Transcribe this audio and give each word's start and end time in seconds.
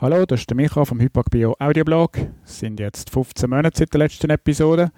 Hallo, 0.00 0.24
das 0.26 0.42
ist 0.42 0.50
der 0.50 0.56
Micha 0.56 0.84
vom 0.84 1.00
Hypagbio 1.00 1.56
Audioblog. 1.58 2.18
Es 2.44 2.60
sind 2.60 2.78
jetzt 2.78 3.10
15 3.10 3.50
Monate 3.50 3.78
seit 3.78 3.92
der 3.92 3.98
letzten 3.98 4.30
Episode. 4.30 4.92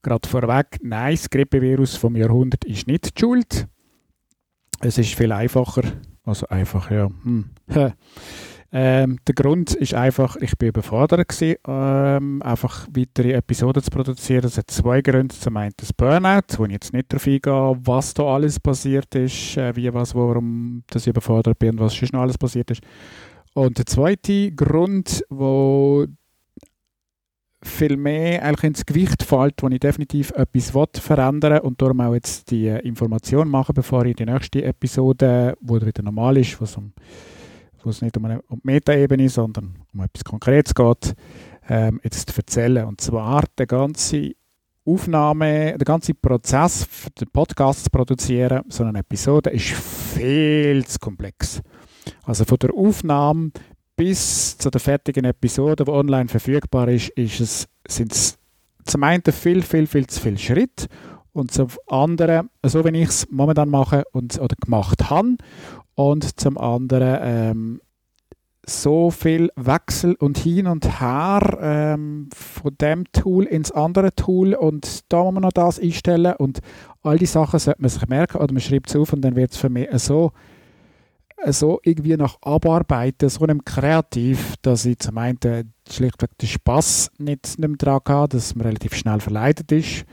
Gerade 0.00 0.26
vorweg, 0.26 0.78
nein, 0.80 1.14
das 1.14 1.28
Grippevirus 1.28 1.96
vom 1.96 2.16
Jahrhundert 2.16 2.64
ist 2.64 2.86
nicht 2.86 3.14
die 3.14 3.20
Schuld. 3.20 3.68
Es 4.80 4.96
ist 4.96 5.14
viel 5.14 5.30
einfacher. 5.30 5.82
Also 6.24 6.46
einfach, 6.48 6.90
ja. 6.90 7.10
Hm. 7.22 7.50
ähm, 8.72 9.18
der 9.26 9.34
Grund 9.34 9.74
ist 9.74 9.92
einfach, 9.92 10.36
ich 10.36 10.56
bin 10.56 10.70
überfordert 10.70 11.28
gewesen, 11.28 11.56
ähm, 11.68 12.40
einfach 12.40 12.88
weitere 12.94 13.32
Episoden 13.32 13.82
zu 13.82 13.90
produzieren. 13.90 14.46
Es 14.46 14.56
hat 14.56 14.70
zwei 14.70 15.02
Gründe. 15.02 15.34
Zum 15.34 15.54
einen 15.58 15.74
das 15.76 15.92
Burnout, 15.92 16.56
wo 16.56 16.64
ich 16.64 16.72
jetzt 16.72 16.94
nicht 16.94 17.12
darauf 17.12 17.26
eingehe, 17.26 17.78
was 17.84 18.14
da 18.14 18.22
alles 18.22 18.58
passiert 18.58 19.14
ist, 19.14 19.58
äh, 19.58 19.76
wie, 19.76 19.92
was, 19.92 20.14
warum 20.14 20.82
dass 20.86 21.02
ich 21.02 21.08
überfordert 21.08 21.58
bin 21.58 21.72
und 21.72 21.80
was 21.80 21.94
schon 21.94 22.08
alles 22.14 22.38
passiert 22.38 22.70
ist. 22.70 22.80
Und 23.54 23.78
der 23.78 23.86
zweite 23.86 24.52
Grund, 24.52 25.24
wo 25.28 26.06
viel 27.62 27.96
mehr 27.96 28.42
eigentlich 28.42 28.64
ins 28.64 28.86
Gewicht 28.86 29.22
fällt, 29.22 29.62
wo 29.62 29.68
ich 29.68 29.80
definitiv 29.80 30.30
etwas 30.30 30.74
will 30.74 30.86
verändern 30.94 31.60
und 31.60 31.80
darum 31.80 32.00
auch 32.00 32.14
jetzt 32.14 32.50
die 32.50 32.68
Information 32.68 33.48
machen, 33.48 33.74
bevor 33.74 34.04
ich 34.06 34.16
die 34.16 34.24
nächste 34.24 34.64
Episode, 34.64 35.56
wo 35.60 35.80
wieder 35.80 36.02
normal 36.02 36.38
ist, 36.38 36.58
wo 36.60 36.64
es, 36.64 36.76
um, 36.76 36.92
wo 37.82 37.90
es 37.90 38.00
nicht 38.00 38.16
um, 38.16 38.24
eine, 38.24 38.40
um 38.48 38.60
Metaebene, 38.62 39.28
sondern 39.28 39.76
um 39.92 40.00
etwas 40.00 40.24
Konkretes 40.24 40.74
geht, 40.74 41.14
ähm, 41.68 42.00
jetzt 42.02 42.34
erzählen. 42.36 42.86
Und 42.86 43.00
zwar 43.00 43.44
der 43.58 43.66
ganze 43.66 44.32
Aufnahme, 44.86 45.76
der 45.76 45.84
ganze 45.84 46.14
Prozess, 46.14 46.86
den 47.20 47.28
Podcast 47.30 47.84
zu 47.84 47.90
produzieren, 47.90 48.62
so 48.68 48.84
eine 48.84 49.00
Episode, 49.00 49.50
ist 49.50 49.68
viel 49.68 50.84
zu 50.86 50.98
komplex. 50.98 51.60
Also 52.24 52.44
von 52.44 52.58
der 52.58 52.74
Aufnahme 52.74 53.50
bis 53.96 54.56
zu 54.56 54.70
der 54.70 54.80
fertigen 54.80 55.24
Episode, 55.24 55.84
die 55.84 55.90
online 55.90 56.28
verfügbar 56.28 56.88
ist, 56.88 57.10
ist 57.10 57.40
es, 57.40 57.68
sind 57.86 58.12
es 58.12 58.38
zum 58.84 59.02
einen 59.02 59.22
viel, 59.22 59.62
viel, 59.62 59.86
viel 59.86 60.06
zu 60.06 60.20
viele 60.20 60.38
Schritte 60.38 60.86
und 61.32 61.52
zum 61.52 61.68
anderen, 61.86 62.50
so 62.64 62.84
wie 62.84 62.96
ich 62.96 63.08
es 63.08 63.28
momentan 63.30 63.68
mache 63.68 64.04
und, 64.12 64.38
oder 64.40 64.56
gemacht 64.56 65.10
habe, 65.10 65.36
und 65.94 66.40
zum 66.40 66.56
anderen 66.56 67.18
ähm, 67.20 67.80
so 68.66 69.10
viel 69.10 69.50
Wechsel 69.56 70.14
und 70.14 70.38
hin 70.38 70.66
und 70.66 71.00
her 71.00 71.58
ähm, 71.60 72.28
von 72.32 72.74
dem 72.80 73.04
Tool 73.12 73.44
ins 73.44 73.72
andere 73.72 74.14
Tool 74.14 74.54
und 74.54 75.12
da 75.12 75.24
muss 75.24 75.34
man 75.34 75.42
noch 75.42 75.52
das 75.52 75.80
einstellen 75.80 76.34
und 76.38 76.60
all 77.02 77.18
die 77.18 77.26
Sachen 77.26 77.58
sollte 77.58 77.82
man 77.82 77.90
sich 77.90 78.06
merken 78.08 78.38
oder 78.38 78.52
man 78.52 78.60
schreibt 78.60 78.88
es 78.88 78.96
auf 78.96 79.12
und 79.12 79.22
dann 79.22 79.36
wird 79.36 79.52
es 79.52 79.56
für 79.56 79.70
mich 79.70 79.88
so 79.94 80.32
so 81.46 81.80
irgendwie 81.82 82.16
nach 82.16 82.36
Abarbeiten, 82.42 83.28
so 83.28 83.44
einem 83.44 83.64
kreativ, 83.64 84.54
dass 84.62 84.84
ich 84.84 84.98
zum 84.98 85.18
einen 85.18 85.38
schlichtweg 85.88 86.36
den 86.38 86.48
Spass 86.48 87.10
nicht, 87.18 87.58
nicht 87.58 87.82
dran 87.82 88.00
hatte, 88.06 88.36
dass 88.36 88.54
man 88.54 88.66
relativ 88.66 88.94
schnell 88.94 89.20
verleitet 89.20 89.72
ist. 89.72 90.04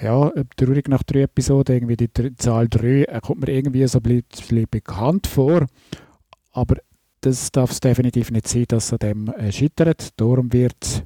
Ja, 0.00 0.32
traurig 0.56 0.88
nach 0.88 1.02
drei 1.02 1.22
Episoden, 1.22 1.74
irgendwie 1.76 1.96
die 1.96 2.36
Zahl 2.36 2.68
3 2.68 3.04
äh, 3.04 3.20
kommt 3.20 3.42
mir 3.42 3.52
irgendwie 3.52 3.86
so 3.86 3.98
ein 3.98 4.02
bisschen 4.02 4.66
bekannt 4.70 5.26
vor. 5.26 5.66
Aber 6.52 6.76
das 7.20 7.52
darf 7.52 7.70
es 7.70 7.80
definitiv 7.80 8.30
nicht 8.30 8.48
sein, 8.48 8.64
dass 8.68 8.92
an 8.92 8.98
dem 8.98 9.28
äh, 9.28 9.52
scheitert. 9.52 10.18
Darum 10.18 10.52
wird 10.52 11.04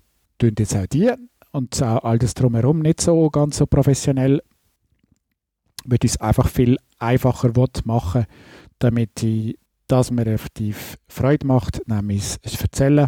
jetzt 0.61 0.77
auch 0.77 0.87
die 0.87 1.11
und 1.53 1.83
auch 1.83 2.05
all 2.05 2.19
das 2.19 2.35
drumherum 2.35 2.81
nicht 2.81 3.01
so 3.01 3.29
ganz 3.31 3.59
so 3.59 3.67
professionell, 3.67 4.41
ich 6.05 6.13
es 6.13 6.21
einfach 6.21 6.49
viel 6.49 6.77
einfacher 6.99 7.51
machen 7.85 8.27
damit 8.79 9.23
ich 9.23 9.59
das 9.89 10.11
mir 10.11 10.27
effektiv 10.27 10.97
Freude 11.09 11.47
macht, 11.47 11.87
nämlich 11.87 12.37
es 12.43 12.61
erzählen 12.61 13.07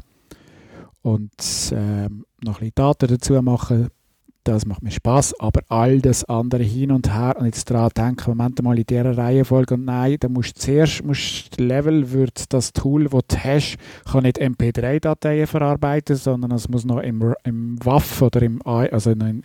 und 1.03 1.73
ähm, 1.73 2.25
noch 2.43 2.57
ein 2.57 2.61
bisschen 2.61 2.73
Daten 2.75 3.09
dazu 3.09 3.43
machen. 3.43 3.89
Das 4.45 4.65
macht 4.65 4.83
mir 4.83 4.91
Spaß, 4.91 5.41
aber 5.41 5.61
all 5.69 6.01
das 6.01 6.25
andere 6.25 6.63
hin 6.63 6.91
und 6.91 7.13
her 7.13 7.37
und 7.39 7.45
jetzt 7.45 7.71
daran 7.71 7.91
denken, 7.95 8.31
Moment 8.31 8.63
mal 8.63 8.79
in 8.79 8.87
dieser 8.87 9.19
Reihenfolge 9.19 9.75
und 9.75 9.85
nein, 9.85 10.17
da 10.19 10.29
musst 10.31 10.57
du 10.57 10.61
zuerst 10.61 11.05
musst 11.05 11.61
Level 11.61 12.13
wird 12.13 12.51
das 12.55 12.73
Tool, 12.73 13.09
das 13.11 13.23
du 13.29 13.37
hast, 13.37 13.77
kann 14.11 14.23
nicht 14.23 14.41
MP3-Dateien 14.41 15.47
verarbeiten, 15.47 16.17
sondern 16.17 16.53
es 16.53 16.67
muss 16.69 16.87
noch 16.87 17.01
im, 17.01 17.35
im 17.45 17.85
WAF 17.85 18.23
oder 18.23 18.41
im 18.41 18.63
also 18.65 19.11
in, 19.11 19.43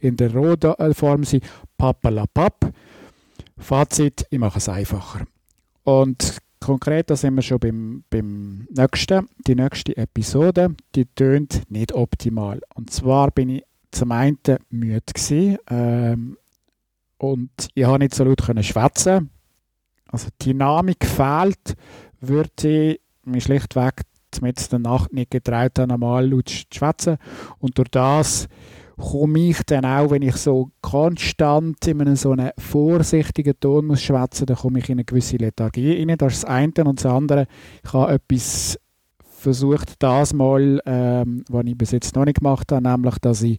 in 0.00 0.16
der 0.18 0.34
RAW-Form 0.34 1.24
sein. 1.24 1.40
Pappalapapp. 1.78 2.74
Fazit, 3.56 4.26
ich 4.28 4.38
mache 4.38 4.58
es 4.58 4.68
einfacher. 4.68 5.24
Und 5.84 6.38
konkret, 6.60 7.10
da 7.10 7.16
sind 7.16 7.34
wir 7.34 7.42
schon 7.42 7.58
beim, 7.58 8.04
beim 8.10 8.66
nächsten. 8.70 9.28
Die 9.46 9.54
nächste 9.54 9.96
Episode, 9.96 10.74
die 10.94 11.06
tönt 11.06 11.62
nicht 11.70 11.92
optimal. 11.92 12.60
Und 12.74 12.90
zwar 12.90 13.30
bin 13.30 13.48
ich 13.50 13.64
zum 13.90 14.12
einen 14.12 14.38
müde 14.70 15.02
gewesen, 15.12 15.58
ähm, 15.68 16.36
und 17.22 17.68
ich 17.74 17.84
habe 17.84 18.00
nicht 18.00 18.16
so 18.16 18.24
laut 18.24 18.42
schwätzen. 18.64 19.30
Also 20.08 20.28
die 20.40 20.50
Dynamik 20.50 21.06
fehlt, 21.06 21.76
würde 22.20 22.50
ich 22.68 23.00
mich 23.24 23.44
schlichtweg 23.44 24.02
mit 24.40 24.72
der 24.72 24.80
Nacht 24.80 25.12
nicht 25.12 25.30
getraut 25.30 25.78
haben, 25.78 25.90
normal 25.90 26.28
laut 26.28 26.48
zu 26.48 26.64
schwätzen. 26.74 27.18
Und 27.60 27.78
durch 27.78 27.90
das 27.90 28.48
komme 28.98 29.38
ich 29.50 29.62
dann 29.64 29.84
auch, 29.84 30.10
wenn 30.10 30.22
ich 30.22 30.36
so 30.36 30.70
konstant 30.80 31.86
in 31.86 32.00
einem 32.00 32.16
so 32.16 32.32
einem 32.32 32.50
vorsichtigen 32.58 33.58
Ton 33.58 33.86
muss 33.86 34.02
schwätzen, 34.02 34.46
dann 34.46 34.56
komme 34.56 34.78
ich 34.78 34.88
in 34.88 34.94
eine 34.94 35.04
gewisse 35.04 35.36
Lethargie 35.36 35.98
rein. 35.98 36.16
Das 36.18 36.34
ist 36.34 36.42
das 36.44 36.50
eine. 36.50 36.72
Und 36.84 36.98
das 37.04 37.06
andere, 37.06 37.46
ich 37.84 37.92
habe 37.92 38.12
etwas 38.12 38.78
versucht, 39.22 39.94
das 39.98 40.32
mal, 40.32 40.80
ähm, 40.86 41.44
was 41.48 41.64
ich 41.66 41.76
bis 41.76 41.90
jetzt 41.90 42.14
noch 42.14 42.24
nicht 42.24 42.38
gemacht 42.38 42.70
habe, 42.70 42.88
nämlich, 42.88 43.18
dass 43.18 43.42
ich 43.42 43.58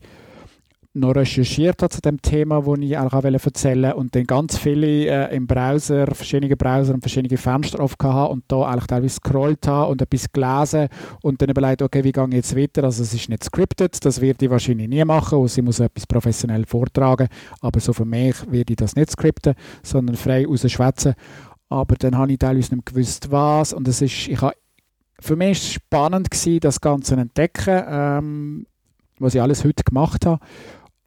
noch 0.96 1.16
recherchiert 1.16 1.82
habe 1.82 1.90
zu 1.90 2.02
dem 2.02 2.22
Thema, 2.22 2.62
das 2.62 2.80
ich 2.80 2.98
eigentlich 2.98 3.46
erzählen 3.46 3.84
wollte 3.84 3.96
und 3.96 4.16
dann 4.16 4.26
ganz 4.26 4.58
viele 4.60 4.88
äh, 5.08 5.36
im 5.36 5.48
Browser, 5.48 6.06
verschiedene 6.14 6.56
Browser 6.56 6.94
und 6.94 7.02
verschiedene 7.02 7.36
Fenster 7.36 7.80
offen 7.80 8.14
hatte 8.14 8.32
und 8.32 8.44
da 8.48 8.62
eigentlich 8.62 8.86
teilweise 8.86 9.16
scrollt 9.16 9.68
habe 9.68 9.92
und 9.92 10.02
etwas 10.04 10.32
gelesen 10.32 10.90
und 11.24 11.42
dann 11.42 11.50
überlegt, 11.50 11.82
okay, 11.82 12.04
wie 12.04 12.12
gehe 12.12 12.28
ich 12.28 12.34
jetzt 12.34 12.56
weiter? 12.56 12.84
Also 12.84 13.02
es 13.02 13.14
ist 13.14 13.28
nicht 13.28 13.44
scripted, 13.44 14.06
das 14.06 14.22
werde 14.22 14.46
ich 14.46 14.52
wahrscheinlich 14.52 14.88
nie 14.88 15.04
machen, 15.04 15.40
also 15.40 15.60
ich 15.60 15.66
muss 15.66 15.80
etwas 15.80 16.06
professionell 16.06 16.66
vortragen, 16.68 17.28
aber 17.62 17.80
so 17.80 17.92
für 17.92 18.06
mich 18.06 18.36
werde 18.52 18.74
ich 18.74 18.78
das 18.78 18.96
nicht 18.96 19.10
scripten, 19.10 19.56
sondern 19.82 20.16
frei 20.16 20.46
rausschwätzen. 20.46 21.16
Aber 21.70 21.96
dann 21.96 22.16
habe 22.16 22.32
ich 22.32 22.38
teilweise 22.38 22.76
nicht 22.76 22.86
gewusst, 22.86 23.32
was 23.32 23.74
und 23.74 23.88
es 23.88 24.00
ist, 24.00 24.28
ich 24.28 24.40
habe, 24.40 24.54
für 25.20 25.36
mich 25.36 25.48
war 25.48 25.52
es 25.54 25.74
spannend 25.74 26.30
gewesen, 26.30 26.60
das 26.60 26.80
Ganze 26.80 27.16
zu 27.16 27.20
entdecken, 27.20 27.84
ähm, 27.88 28.68
was 29.18 29.34
ich 29.34 29.42
alles 29.42 29.64
heute 29.64 29.84
gemacht 29.84 30.28
habe 30.28 30.40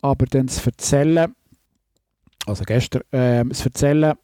aber 0.07 0.27
dann 0.27 0.47
das 0.47 0.65
Erzählen, 0.65 1.35
also 2.47 2.65
gestern, 2.65 3.03
äh, 3.11 3.45
das 3.45 3.65
Erzählen, 3.65 4.15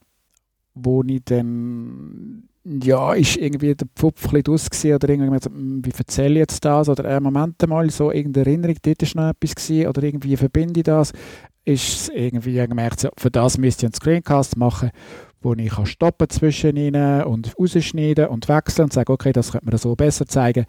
wo 0.75 1.03
ich 1.03 1.23
dann, 1.25 2.49
ja, 2.65 3.13
ist 3.15 3.37
irgendwie 3.37 3.75
der 3.75 3.89
Pfupf 3.95 4.33
ein 4.33 4.43
bisschen 4.43 4.95
oder 4.95 5.09
irgendwie 5.09 5.39
so, 5.43 5.51
hm, 5.51 5.85
wie 5.85 5.91
erzähle 5.97 6.35
ich 6.35 6.39
jetzt 6.39 6.65
das, 6.65 6.89
oder 6.89 7.05
äh, 7.05 7.21
Moment 7.21 7.67
mal, 7.67 7.91
so 7.91 8.11
irgendeine 8.11 8.47
Erinnerung, 8.47 8.77
dort 8.83 9.03
ist 9.03 9.15
noch 9.15 9.31
etwas 9.31 9.55
gewesen, 9.55 9.89
oder 9.89 10.03
irgendwie 10.03 10.37
verbinde 10.37 10.81
ich 10.81 10.85
das, 10.85 11.13
ist 11.65 12.09
irgendwie 12.11 12.55
gemerkt, 12.55 13.01
so, 13.01 13.09
für 13.17 13.31
das 13.31 13.59
müsste 13.59 13.87
ich 13.87 13.89
einen 13.89 13.95
Screencast 13.95 14.57
machen, 14.57 14.91
wo 15.41 15.55
ich 15.55 15.71
kann 15.71 15.87
stoppen 15.87 16.29
zwischen 16.31 16.77
ihnen 16.77 17.25
und 17.25 17.55
rausschneiden 17.59 18.29
und 18.29 18.49
wechseln 18.49 18.85
und 18.85 18.93
sagen, 18.93 19.13
okay, 19.13 19.33
das 19.33 19.53
könnte 19.53 19.67
man 19.67 19.77
so 19.79 19.95
besser 19.97 20.27
zeigen 20.27 20.67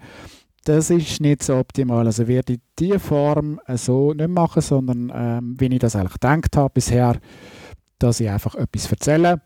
das 0.64 0.90
ist 0.90 1.20
nicht 1.20 1.42
so 1.42 1.56
optimal. 1.56 2.06
Also 2.06 2.26
werde 2.26 2.54
ich 2.54 2.60
diese 2.78 2.98
Form 2.98 3.60
äh, 3.66 3.76
so 3.76 4.12
nicht 4.12 4.28
machen, 4.28 4.62
sondern 4.62 5.12
ähm, 5.14 5.56
wie 5.58 5.66
ich 5.66 5.78
das 5.78 5.96
eigentlich 5.96 6.14
gedacht 6.14 6.56
habe 6.56 6.72
bisher, 6.74 7.18
dass 7.98 8.20
ich 8.20 8.28
einfach 8.28 8.54
etwas 8.54 8.90
erzähle 8.90 9.40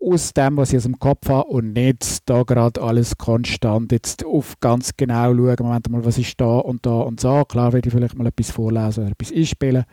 aus 0.00 0.32
dem, 0.32 0.56
was 0.56 0.72
ich 0.72 0.78
aus 0.78 0.84
dem 0.84 0.98
Kopf 0.98 1.28
habe 1.28 1.48
und 1.48 1.74
nicht 1.74 2.28
da 2.28 2.42
gerade 2.42 2.80
alles 2.80 3.18
konstant 3.18 3.92
jetzt 3.92 4.24
auf 4.24 4.58
ganz 4.60 4.92
genau 4.96 5.34
schauen, 5.34 5.56
Moment 5.60 5.90
mal, 5.90 6.04
was 6.04 6.18
ist 6.18 6.40
da 6.40 6.58
und 6.58 6.86
da 6.86 7.00
und 7.00 7.20
so. 7.20 7.44
Klar 7.44 7.72
werde 7.72 7.88
ich 7.88 7.94
vielleicht 7.94 8.16
mal 8.16 8.26
etwas 8.26 8.50
vorlesen 8.50 9.02
oder 9.04 9.12
etwas 9.12 9.32
einspielen, 9.32 9.84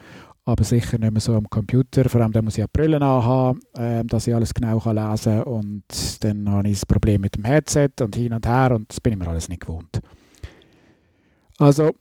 aber 0.46 0.64
sicher 0.64 0.98
nicht 0.98 1.12
mehr 1.12 1.20
so 1.20 1.36
am 1.36 1.50
Computer. 1.50 2.08
Vor 2.08 2.22
allem, 2.22 2.32
da 2.32 2.42
muss 2.42 2.54
ich 2.54 2.60
ja 2.60 2.68
Brillen 2.72 3.04
anhaben, 3.04 3.60
äh, 3.78 4.06
dass 4.06 4.28
ich 4.28 4.34
alles 4.34 4.54
genau 4.54 4.80
kann 4.80 4.96
lesen 4.96 5.44
kann 5.44 5.44
und 5.44 6.24
dann 6.24 6.50
habe 6.50 6.70
ich 6.70 6.80
das 6.80 6.86
Problem 6.86 7.22
mit 7.22 7.36
dem 7.36 7.44
Headset 7.44 7.90
und 8.00 8.16
hin 8.16 8.34
und 8.34 8.48
her 8.48 8.72
und 8.74 8.90
das 8.90 9.02
bin 9.02 9.14
ich 9.14 9.20
mir 9.20 9.28
alles 9.28 9.50
nicht 9.50 9.62
gewohnt. 9.62 10.00
Also 11.58 11.94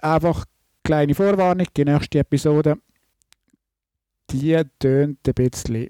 einfach 0.00 0.44
kleine 0.82 1.14
Vorwarnung, 1.14 1.66
die 1.76 1.84
nächste 1.84 2.20
Episode, 2.20 2.76
die 4.30 4.60
tönt 4.78 5.18
ein 5.26 5.34
bisschen. 5.34 5.88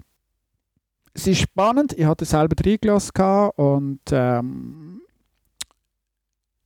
Es 1.13 1.27
ist 1.27 1.41
spannend, 1.41 1.93
ich 1.93 2.05
hatte 2.05 2.25
selber 2.25 2.55
reingelassen 2.65 3.49
und 3.55 3.99
ähm, 4.11 5.01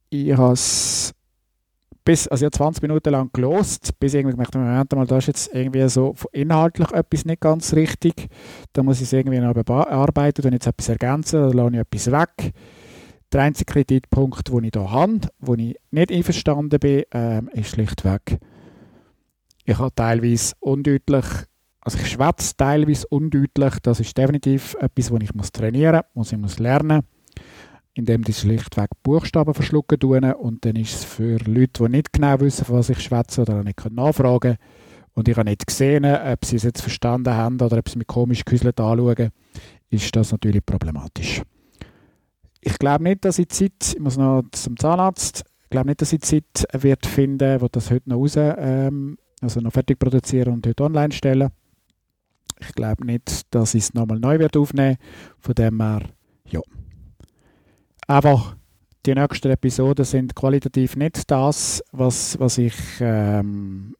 ich 0.09 0.33
habe 0.37 0.53
es 0.53 1.13
bis, 2.03 2.27
also 2.27 2.45
ich 2.45 2.51
20 2.51 2.83
Minuten 2.83 3.09
lang 3.09 3.31
gelost, 3.33 3.99
bis 3.99 4.13
ich 4.13 4.19
irgendwie 4.19 4.35
gemerkt 4.35 4.55
habe, 4.55 4.63
Moment 4.63 4.93
mal, 4.93 5.07
da 5.07 5.17
ist 5.17 5.27
jetzt 5.27 5.53
irgendwie 5.53 5.89
so 5.89 6.15
inhaltlich 6.31 6.91
etwas 6.91 7.25
nicht 7.25 7.41
ganz 7.41 7.73
richtig. 7.73 8.27
Da 8.73 8.83
muss 8.83 8.97
ich 8.97 9.03
es 9.03 9.13
irgendwie 9.13 9.39
noch 9.39 9.53
bearbeiten 9.55 10.45
und 10.45 10.53
jetzt 10.53 10.67
etwas 10.67 10.89
ergänzen 10.89 11.43
oder 11.43 11.53
lasse 11.55 11.73
ich 11.73 11.79
etwas 11.81 12.11
weg 12.11 12.53
Der 13.31 13.41
einzige 13.41 13.73
Kreditpunkt, 13.73 14.47
den 14.47 14.63
ich 14.63 14.71
hier 14.73 14.91
habe, 14.91 15.19
wo 15.39 15.55
ich 15.55 15.75
nicht 15.91 16.11
einverstanden 16.11 16.79
bin, 16.79 17.03
ähm, 17.11 17.49
ist 17.53 17.69
schlichtweg, 17.69 18.39
ich 19.65 19.77
habe 19.79 19.93
teilweise 19.95 20.53
undeutlich, 20.59 21.25
also 21.81 21.97
ich 21.97 22.07
schwätze 22.07 22.55
teilweise 22.55 23.07
undeutlich, 23.07 23.79
das 23.81 23.99
ist 23.99 24.17
definitiv 24.17 24.75
etwas, 24.79 25.11
was 25.11 25.21
ich 25.21 25.33
muss 25.33 25.51
trainieren 25.51 26.01
muss, 26.13 26.27
was 26.27 26.31
ich 26.33 26.37
muss 26.37 26.59
lernen 26.59 27.01
indem 27.95 28.23
ich 28.27 28.37
schlichtweg 28.37 28.89
Buchstaben 29.03 29.53
verschlucken 29.53 29.97
tun 29.97 30.23
und 30.33 30.65
dann 30.65 30.75
ist 30.75 30.95
es 30.95 31.05
für 31.05 31.37
Leute, 31.45 31.83
die 31.83 31.89
nicht 31.89 32.11
genau 32.11 32.39
wissen, 32.41 32.65
was 32.67 32.89
ich 32.89 32.99
schwätze 32.99 33.41
oder 33.41 33.63
nicht 33.63 33.89
nachfragen 33.89 34.39
können 34.39 34.57
und 35.13 35.29
ich 35.29 35.37
habe 35.37 35.49
nicht 35.49 35.65
gesehen, 35.65 36.05
ob 36.05 36.43
sie 36.43 36.57
es 36.57 36.63
jetzt 36.63 36.81
verstanden 36.81 37.33
haben 37.33 37.59
oder 37.61 37.77
ob 37.77 37.89
sie 37.89 37.97
mich 37.97 38.07
komisch 38.07 38.43
gehäuselt 38.43 38.79
anschauen, 38.79 39.29
ist 39.89 40.13
das 40.15 40.33
natürlich 40.33 40.65
problematisch 40.65 41.41
ich 42.65 42.79
glaube 42.79 43.03
nicht, 43.03 43.23
dass 43.23 43.37
ich 43.37 43.49
Zeit, 43.49 43.93
ich 43.93 43.99
muss 43.99 44.17
noch 44.17 44.43
zum 44.51 44.75
Zahnarzt, 44.77 45.43
ich 45.63 45.69
glaube 45.69 45.87
nicht, 45.87 46.01
dass 46.01 46.13
ich 46.13 46.21
Zeit 46.21 46.65
wird 46.73 47.05
finden, 47.05 47.61
wo 47.61 47.67
das 47.67 47.91
heute 47.91 48.09
noch 48.09 48.17
raus, 48.17 48.33
ähm, 48.37 49.17
also 49.39 49.59
noch 49.61 49.71
fertig 49.71 49.99
produzieren 49.99 50.53
und 50.53 50.65
heute 50.67 50.83
online 50.83 51.13
stellen. 51.13 51.49
Ich 52.59 52.73
glaube 52.73 53.05
nicht, 53.05 53.53
dass 53.53 53.75
ich 53.75 53.83
es 53.83 53.93
nochmal 53.93 54.19
neu 54.19 54.39
wird 54.39 54.57
aufnehmen. 54.57 54.97
Von 55.39 55.53
dem 55.53 55.79
her, 55.79 56.01
ja. 56.49 56.61
Einfach 58.07 58.55
die 59.05 59.13
nächsten 59.13 59.51
Episoden 59.51 60.05
sind 60.05 60.35
qualitativ 60.35 60.95
nicht 60.95 61.29
das, 61.29 61.83
was, 61.91 62.39
was 62.39 62.57
ich 62.57 62.75
ähm, 62.99 63.95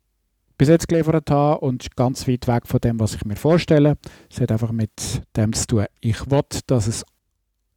bis 0.58 0.70
jetzt 0.70 0.88
geliefert 0.88 1.30
habe 1.30 1.60
und 1.60 1.96
ganz 1.96 2.28
weit 2.28 2.48
weg 2.48 2.66
von 2.66 2.80
dem, 2.80 3.00
was 3.00 3.14
ich 3.14 3.26
mir 3.26 3.36
vorstelle. 3.36 3.98
Es 4.32 4.42
hat 4.42 4.52
einfach 4.52 4.72
mit 4.72 5.22
dem 5.36 5.54
zu 5.54 5.68
tun. 5.68 5.86
Ich 6.00 6.32
will, 6.32 6.42
dass 6.66 6.88
es 6.88 7.04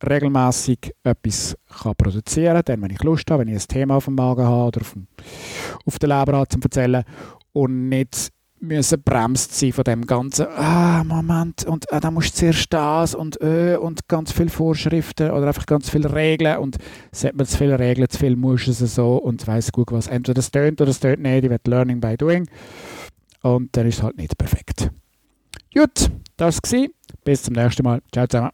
regelmäßig 0.06 0.92
etwas 1.02 1.56
kann 1.82 1.94
produzieren 1.96 2.62
kann, 2.64 2.82
wenn 2.82 2.90
ich 2.90 3.02
Lust 3.02 3.30
habe, 3.30 3.40
wenn 3.40 3.54
ich 3.54 3.62
ein 3.62 3.68
Thema 3.68 3.96
auf 3.96 4.04
dem 4.04 4.14
Magen 4.14 4.44
habe 4.44 4.68
oder 4.68 4.80
auf, 4.80 4.92
dem, 4.92 5.06
auf 5.84 5.98
der 5.98 6.08
Leber 6.08 6.38
habe, 6.38 6.48
zum 6.48 6.62
erzählen 6.62 7.04
und 7.52 7.88
nicht 7.88 8.30
müssen 8.60 9.00
bremst 9.02 9.56
sein 9.56 9.72
von 9.72 9.84
dem 9.84 10.04
ganzen 10.04 10.46
ah, 10.48 11.04
Moment 11.04 11.64
und 11.64 11.92
ah, 11.92 12.00
da 12.00 12.10
musst 12.10 12.30
du 12.30 12.38
zuerst 12.38 12.72
das 12.72 13.14
und 13.14 13.40
äh, 13.40 13.76
und 13.76 14.08
ganz 14.08 14.32
viele 14.32 14.48
Vorschriften 14.48 15.30
oder 15.30 15.46
einfach 15.46 15.66
ganz 15.66 15.88
viele 15.88 16.12
Regeln 16.12 16.58
und 16.58 16.76
sagt 17.12 17.36
man 17.36 17.46
zu 17.46 17.56
viele 17.56 17.78
Regeln, 17.78 18.08
zu 18.08 18.18
viel 18.18 18.34
musst 18.34 18.66
du 18.66 18.72
es 18.72 18.94
so 18.94 19.16
und 19.16 19.46
weiß 19.46 19.70
gut 19.70 19.92
was 19.92 20.08
entweder 20.08 20.34
das 20.34 20.50
tönt 20.50 20.80
oder 20.80 20.88
das 20.88 20.98
tönt 20.98 21.22
nicht, 21.22 21.44
ich 21.44 21.50
werde 21.50 21.70
Learning 21.70 22.00
by 22.00 22.16
Doing 22.16 22.48
und 23.42 23.76
dann 23.76 23.86
ist 23.86 23.98
es 23.98 24.02
halt 24.02 24.16
nicht 24.16 24.36
perfekt. 24.36 24.90
Gut, 25.74 26.10
das 26.36 26.58
war's. 26.58 26.88
Bis 27.24 27.42
zum 27.42 27.54
nächsten 27.54 27.84
Mal. 27.84 28.00
Ciao 28.12 28.26
zusammen. 28.26 28.50